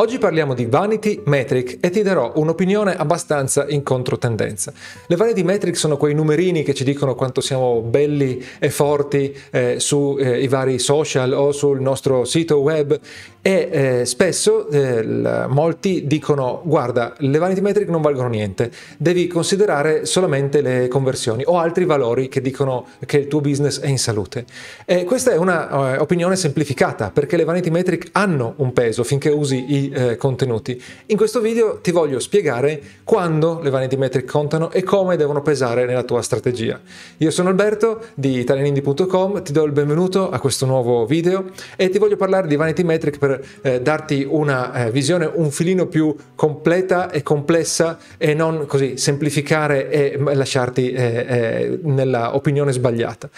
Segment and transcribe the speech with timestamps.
[0.00, 4.72] Oggi parliamo di Vanity Metric e ti darò un'opinione abbastanza in controtendenza.
[5.08, 9.80] Le Vanity Metric sono quei numerini che ci dicono quanto siamo belli e forti eh,
[9.80, 12.96] sui eh, vari social o sul nostro sito web
[13.42, 15.02] e eh, spesso eh,
[15.48, 21.58] molti dicono guarda le Vanity Metric non valgono niente, devi considerare solamente le conversioni o
[21.58, 24.44] altri valori che dicono che il tuo business è in salute.
[24.84, 29.64] E questa è un'opinione eh, semplificata perché le Vanity Metric hanno un peso finché usi
[29.66, 30.80] i eh, contenuti.
[31.06, 35.84] In questo video ti voglio spiegare quando le vanity metric contano e come devono pesare
[35.86, 36.80] nella tua strategia.
[37.18, 41.46] Io sono Alberto di italianindie.com, ti do il benvenuto a questo nuovo video
[41.76, 45.86] e ti voglio parlare di vanity metric per eh, darti una eh, visione un filino
[45.86, 53.28] più completa e complessa e non così semplificare e lasciarti eh, eh, nella opinione sbagliata.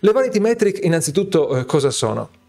[0.00, 2.39] Le vanity metric innanzitutto eh, cosa sono?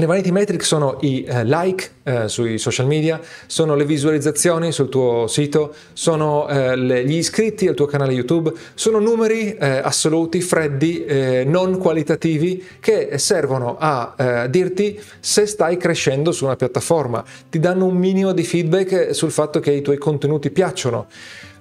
[0.00, 4.88] Le vanity metric sono i eh, like eh, sui social media, sono le visualizzazioni sul
[4.88, 11.04] tuo sito, sono eh, gli iscritti al tuo canale YouTube, sono numeri eh, assoluti, freddi,
[11.04, 17.58] eh, non qualitativi che servono a eh, dirti se stai crescendo su una piattaforma, ti
[17.58, 21.08] danno un minimo di feedback sul fatto che i tuoi contenuti piacciono.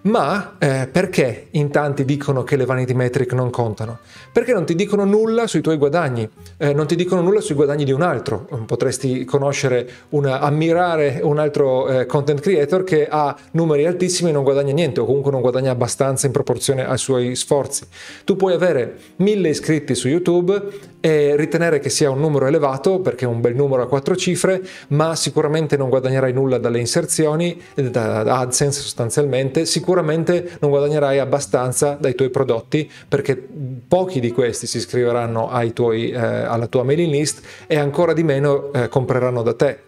[0.07, 3.99] Ma eh, perché in tanti dicono che le vanity metric non contano?
[4.31, 6.27] Perché non ti dicono nulla sui tuoi guadagni,
[6.57, 8.47] eh, non ti dicono nulla sui guadagni di un altro.
[8.65, 14.43] Potresti conoscere, una, ammirare un altro eh, content creator che ha numeri altissimi e non
[14.43, 17.85] guadagna niente o comunque non guadagna abbastanza in proporzione ai suoi sforzi.
[18.23, 20.61] Tu puoi avere mille iscritti su YouTube
[21.07, 24.61] e ritenere che sia un numero elevato perché è un bel numero a quattro cifre,
[24.89, 31.97] ma sicuramente non guadagnerai nulla dalle inserzioni, da AdSense sostanzialmente, sicuramente sicuramente non guadagnerai abbastanza
[31.99, 33.41] dai tuoi prodotti perché
[33.87, 38.71] pochi di questi si iscriveranno tuoi, eh, alla tua mailing list e ancora di meno
[38.73, 39.86] eh, compreranno da te.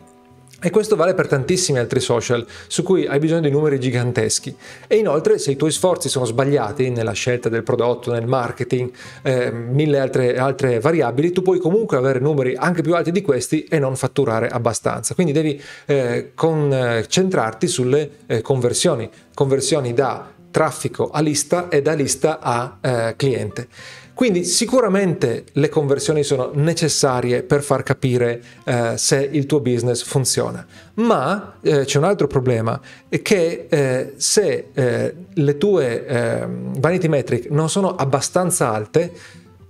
[0.62, 4.56] E questo vale per tantissimi altri social su cui hai bisogno di numeri giganteschi.
[4.88, 9.52] E inoltre, se i tuoi sforzi sono sbagliati nella scelta del prodotto, nel marketing, eh,
[9.52, 13.80] mille altre, altre, variabili, tu puoi comunque avere numeri anche più alti di questi e
[13.80, 15.14] non fatturare abbastanza.
[15.14, 22.40] Quindi devi eh, concentrarti sulle eh, conversioni, conversioni da traffico a lista e da lista
[22.40, 23.68] a eh, cliente.
[24.20, 30.66] Quindi sicuramente le conversioni sono necessarie per far capire eh, se il tuo business funziona,
[30.96, 32.82] ma eh, c'è un altro problema,
[33.22, 39.14] che eh, se eh, le tue ehm, vanity metric non sono abbastanza alte,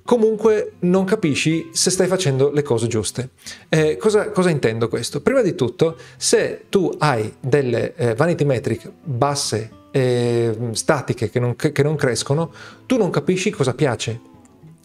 [0.04, 3.30] comunque non capisci se stai facendo le cose giuste.
[3.70, 5.22] Eh, cosa, cosa, intendo questo?
[5.22, 11.56] Prima di tutto, se tu hai delle eh, vanity metric basse e statiche che non,
[11.56, 12.52] che non crescono,
[12.86, 14.20] tu non capisci cosa piace,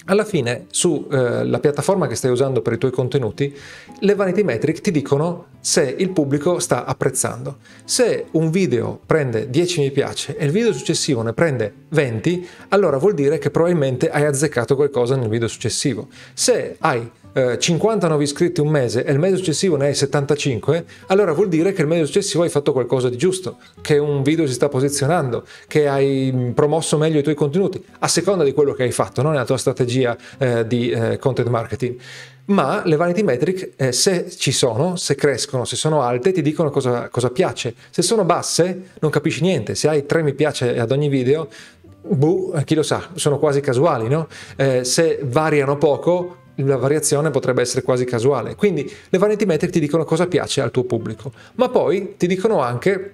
[0.07, 3.55] alla fine sulla eh, piattaforma che stai usando per i tuoi contenuti,
[4.01, 7.59] le vanity metric ti dicono se il pubblico sta apprezzando.
[7.85, 12.99] Se un video prende 10 mi piace e il video successivo ne prende 20, allora
[12.99, 16.09] vuol dire che probabilmente hai azzeccato qualcosa nel video successivo.
[16.35, 20.85] Se hai eh, 50 nuovi iscritti un mese e il mese successivo ne hai 75,
[21.09, 24.47] allora vuol dire che il mese successivo hai fatto qualcosa di giusto, che un video
[24.47, 28.85] si sta posizionando, che hai promosso meglio i tuoi contenuti, a seconda di quello che
[28.85, 31.97] hai fatto, non nella tua strategia eh, di eh, content marketing
[32.47, 36.69] ma le vanity metric, eh, se ci sono, se crescono, se sono alte, ti dicono
[36.69, 37.75] cosa, cosa, piace.
[37.89, 39.75] Se sono basse, non capisci niente.
[39.75, 41.49] Se hai 3 mi piace ad ogni video,
[42.03, 44.29] buh, chi lo sa, sono quasi casuali, no?
[44.57, 48.55] Eh, se variano poco, la variazione potrebbe essere quasi casuale.
[48.55, 52.61] Quindi le vanity metric ti dicono cosa piace al tuo pubblico, ma poi ti dicono
[52.61, 53.14] anche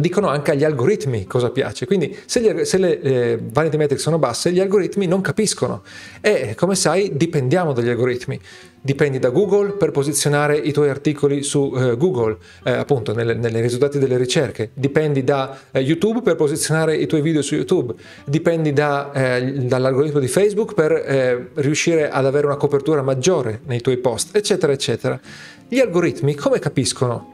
[0.00, 1.84] dicono anche agli algoritmi cosa piace.
[1.84, 5.82] Quindi se, gli, se le eh, vanity metric sono basse, gli algoritmi non capiscono.
[6.20, 8.38] E come sai, dipendiamo dagli algoritmi.
[8.80, 13.98] Dipendi da Google per posizionare i tuoi articoli su eh, Google, eh, appunto nelle, risultati
[13.98, 14.70] delle ricerche.
[14.72, 17.94] Dipendi da eh, YouTube per posizionare i tuoi video su YouTube.
[18.24, 23.80] Dipendi da, eh, dall'algoritmo di Facebook per eh, riuscire ad avere una copertura maggiore nei
[23.80, 25.18] tuoi post, eccetera, eccetera.
[25.66, 27.32] Gli algoritmi come capiscono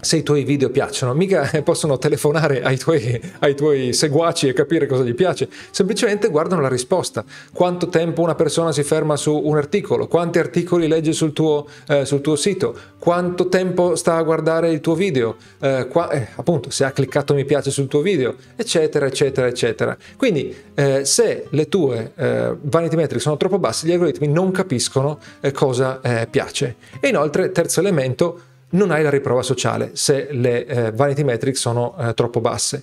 [0.00, 4.86] se i tuoi video piacciono, mica possono telefonare ai tuoi, ai tuoi, seguaci e capire
[4.86, 9.56] cosa gli piace, semplicemente guardano la risposta, quanto tempo una persona si ferma su un
[9.56, 14.70] articolo, quanti articoli legge sul tuo, eh, sul tuo sito, quanto tempo sta a guardare
[14.70, 18.34] il tuo video, eh, qua, eh, appunto se ha cliccato mi piace sul tuo video,
[18.56, 19.96] eccetera, eccetera, eccetera.
[20.16, 25.18] Quindi eh, se le tue eh, vanity metric sono troppo basse, gli algoritmi non capiscono
[25.40, 26.00] eh, cosa
[26.30, 26.76] piace.
[27.00, 28.40] E inoltre, terzo elemento,
[28.70, 32.82] non hai la riprova sociale se le eh, vanity metrics sono eh, troppo basse.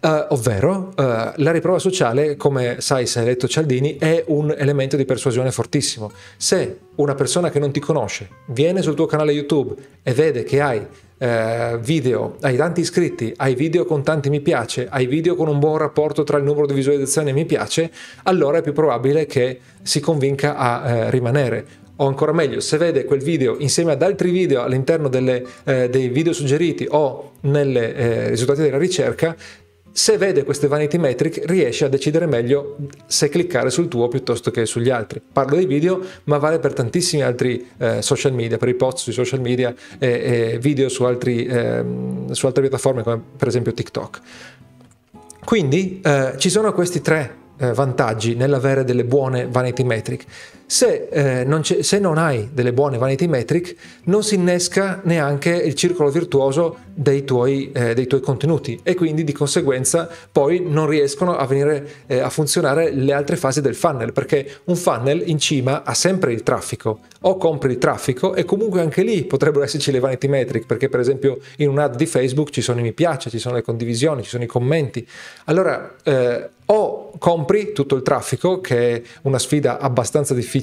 [0.00, 1.02] Uh, ovvero, uh,
[1.34, 6.12] la riprova sociale, come sai se hai letto Cialdini, è un elemento di persuasione fortissimo.
[6.36, 10.60] Se una persona che non ti conosce viene sul tuo canale YouTube e vede che
[10.60, 10.86] hai
[11.18, 15.58] eh, video, hai tanti iscritti, hai video con tanti mi piace, hai video con un
[15.58, 17.90] buon rapporto tra il numero di visualizzazioni e mi piace,
[18.22, 23.20] allora è più probabile che si convinca a rimanere o ancora meglio, se vede quel
[23.20, 28.62] video insieme ad altri video all'interno delle, eh, dei video suggeriti o nei eh, risultati
[28.62, 29.36] della ricerca,
[29.90, 34.64] se vede queste vanity metric riesce a decidere meglio se cliccare sul tuo piuttosto che
[34.64, 35.20] sugli altri.
[35.32, 39.12] Parlo dei video, ma vale per tantissimi altri eh, social media, per i post sui
[39.12, 41.84] social media e, e video su, altri, eh,
[42.30, 44.20] su, altre piattaforme come per esempio TikTok.
[45.44, 50.24] Quindi eh, ci sono questi tre eh, vantaggi nell'avere delle buone vanity metric.
[50.70, 53.74] Se, eh, non se, non hai delle buone vanity metric,
[54.04, 59.24] non si innesca neanche il circolo virtuoso dei tuoi, eh, dei tuoi contenuti e quindi
[59.24, 64.12] di conseguenza poi non riescono a venire eh, a funzionare le altre fasi del funnel,
[64.12, 68.82] perché un funnel in cima ha sempre il traffico, o compri il traffico e comunque
[68.82, 72.50] anche lì potrebbero esserci le vanity metric, perché per esempio in un ad di Facebook
[72.50, 75.08] ci sono i mi piace, ci sono le condivisioni, ci sono i commenti.
[75.44, 80.57] Allora, eh, o compri tutto il traffico, che è una sfida abbastanza difficile,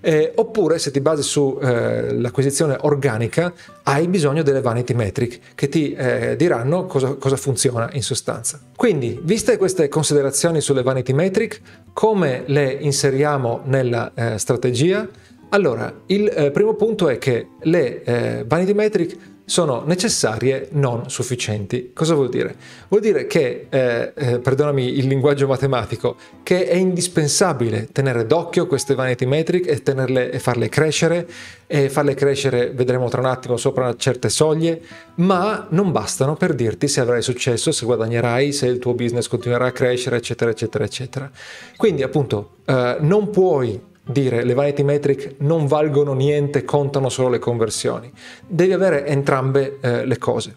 [0.00, 3.52] eh, oppure se ti basi sull'acquisizione eh, organica,
[3.84, 8.60] hai bisogno delle vanity metric che ti eh, diranno cosa, cosa, funziona in sostanza.
[8.76, 11.60] Quindi, viste queste considerazioni sulle vanity metric,
[11.92, 15.08] come le inseriamo nella eh, strategia?
[15.52, 19.16] Allora, il eh, primo punto è che le eh, vanity metric
[19.50, 21.90] sono necessarie, non sufficienti.
[21.92, 22.54] Cosa vuol dire?
[22.86, 26.14] Vuol dire che, eh, eh, perdonami il linguaggio matematico,
[26.44, 31.26] che è indispensabile tenere d'occhio queste vanity metric e, tenerle, e farle crescere,
[31.66, 34.80] e farle crescere, vedremo tra un attimo, sopra certe soglie,
[35.16, 39.66] ma non bastano per dirti se avrai successo, se guadagnerai, se il tuo business continuerà
[39.66, 41.28] a crescere, eccetera, eccetera, eccetera.
[41.76, 47.38] Quindi appunto eh, non puoi dire le vanity metric non valgono niente, contano solo le
[47.38, 48.10] conversioni.
[48.46, 50.54] Devi avere entrambe eh, le cose.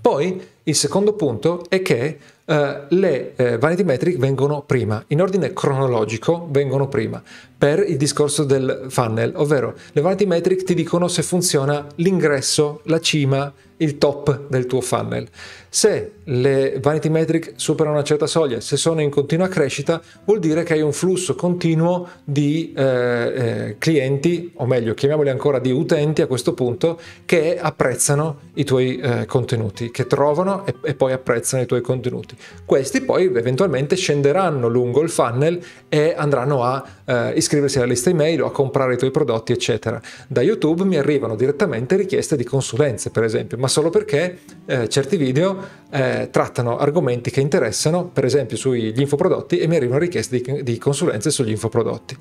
[0.00, 5.52] Poi il secondo punto è che eh, le eh, vanity metric vengono prima, in ordine
[5.52, 7.20] cronologico vengono prima,
[7.58, 13.00] per il discorso del funnel, ovvero le vanity metric ti dicono se funziona l'ingresso, la
[13.00, 15.28] cima, il top del tuo funnel.
[15.68, 20.62] Se le vanity metric superano una certa soglia, se sono in continua crescita, vuol dire
[20.62, 26.22] che hai un flusso continuo di eh, eh, clienti, o meglio, chiamiamoli ancora di utenti
[26.22, 31.62] a questo punto, che apprezzano i tuoi eh, contenuti, che trovano e, e, poi apprezzano
[31.62, 32.34] i tuoi contenuti.
[32.64, 38.42] Questi poi eventualmente scenderanno lungo il funnel e andranno a eh, iscriversi alla lista email
[38.42, 40.00] o a comprare i tuoi prodotti, eccetera.
[40.26, 45.16] Da YouTube mi arrivano direttamente richieste di consulenze, per esempio, ma solo perché eh, certi
[45.16, 45.58] video
[45.90, 50.78] eh, trattano argomenti che interessano, per esempio sugli infoprodotti, e mi arrivano richieste di, di
[50.78, 52.16] consulenze sugli infoprodotti.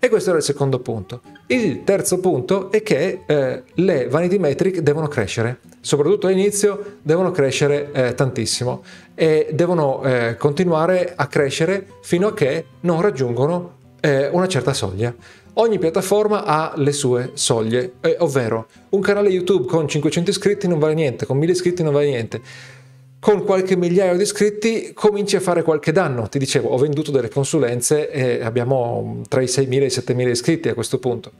[0.00, 1.20] E questo era il secondo punto.
[1.46, 7.92] Il terzo punto è che eh, le vanity metric devono crescere, soprattutto all'inizio devono crescere
[7.92, 8.82] eh, tantissimo
[9.14, 15.14] e devono eh, continuare a crescere fino a che non raggiungono eh, una certa soglia.
[15.54, 20.78] Ogni piattaforma ha le sue soglie, eh, ovvero un canale YouTube con 500 iscritti non
[20.78, 22.40] vale niente, con 1000 iscritti non vale niente.
[23.18, 26.28] Con qualche migliaio di iscritti cominci a fare qualche danno.
[26.28, 30.68] Ti dicevo, ho venduto delle consulenze e abbiamo tra i 6.000 e i 7.000 iscritti
[30.68, 31.32] a questo punto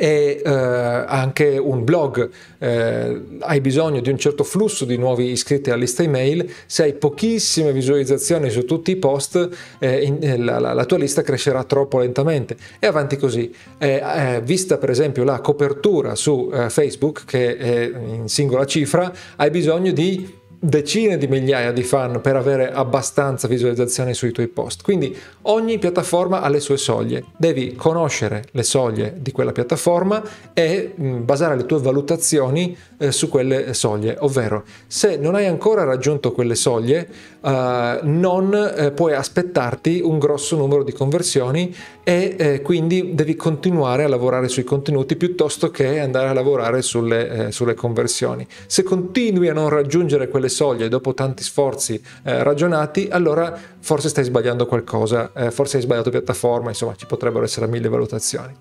[0.00, 5.70] e eh, anche un blog, eh, hai bisogno di un certo flusso di nuovi iscritti
[5.70, 9.48] alla lista email, se hai pochissime visualizzazioni su tutti i post,
[9.80, 13.52] eh, in, eh, la, la, la, tua lista crescerà troppo lentamente e avanti così.
[13.76, 19.50] Eh, eh, vista per esempio la copertura su Facebook, che è in singola cifra, hai
[19.50, 24.82] bisogno di decine di migliaia di fan per avere abbastanza visualizzazioni sui tuoi post.
[24.82, 27.24] Quindi ogni piattaforma ha le sue soglie.
[27.36, 30.22] Devi conoscere le soglie di quella piattaforma
[30.52, 35.84] e mm, basare le tue valutazioni eh, su quelle soglie, ovvero se non hai ancora
[35.84, 37.08] raggiunto quelle soglie,
[37.48, 41.74] eh, non eh, puoi aspettarti un grosso numero di conversioni
[42.04, 47.46] e eh, quindi devi continuare a lavorare sui contenuti piuttosto che andare a lavorare sulle,
[47.46, 48.46] eh, sulle conversioni.
[48.66, 54.24] Se continui a non raggiungere quelle soglie dopo tanti sforzi eh, ragionati, allora forse stai
[54.24, 58.54] sbagliando qualcosa, forse hai sbagliato piattaforma, insomma ci potrebbero essere mille valutazioni.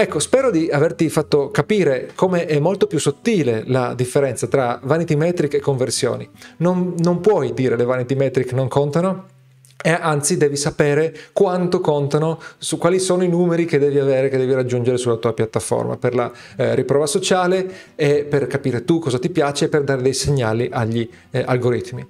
[0.00, 5.16] Ecco, spero di averti fatto capire come è molto più sottile la differenza tra vanity
[5.16, 6.30] metric e conversioni.
[6.58, 9.24] Non, non puoi dire le vanity metric non contano,
[9.82, 14.36] e anzi devi sapere quanto contano, su quali sono i numeri che devi avere, che
[14.36, 19.18] devi raggiungere sulla tua piattaforma per la eh, riprova sociale e per capire tu cosa
[19.18, 22.06] ti piace e per dare dei segnali agli eh, algoritmi.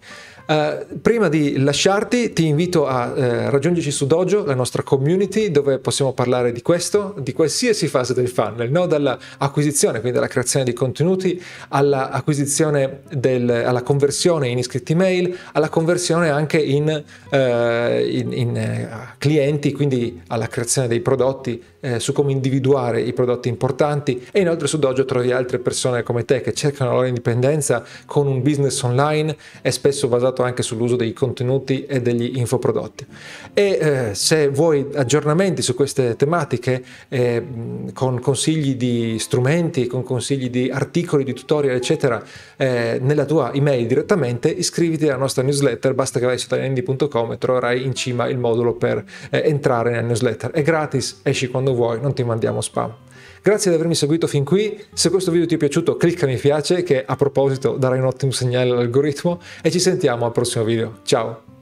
[0.48, 5.78] Uh, prima di lasciarti ti invito a uh, raggiungerci su Dojo, la nostra community, dove
[5.78, 8.86] possiamo parlare di questo, di qualsiasi fase del funnel, no?
[8.86, 11.38] dall'acquisizione, quindi dalla creazione di contenuti,
[11.68, 18.88] all'acquisizione, del, alla conversione in iscritti mail, alla conversione anche in, uh, in, in
[19.18, 21.62] clienti, quindi alla creazione dei prodotti,
[21.98, 26.40] su come individuare i prodotti importanti e inoltre su Dojo trovi altre persone come te
[26.40, 30.96] che cercano la loro indipendenza con un business online e spesso basato basato anche sull'uso
[30.96, 33.06] dei contenuti e degli infoprodotti.
[33.52, 37.44] E eh, se vuoi aggiornamenti su queste tematiche eh,
[37.92, 42.22] con consigli di strumenti, con consigli di articoli, di tutorial, eccetera,
[42.56, 47.38] eh, nella tua email direttamente, iscriviti alla nostra newsletter, basta che vai su italianindi.com e
[47.38, 50.50] troverai in cima il modulo per eh, entrare nella newsletter.
[50.50, 53.06] È gratis, esci quando vuoi, non ti mandiamo spam.
[53.48, 56.82] Grazie di avermi seguito fin qui, se questo video ti è piaciuto clicca mi piace
[56.82, 60.98] che a proposito darai un ottimo segnale all'algoritmo e ci sentiamo al prossimo video.
[61.02, 61.56] Ciao!